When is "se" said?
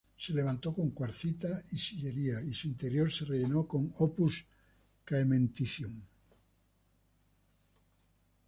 0.17-0.33, 3.13-3.23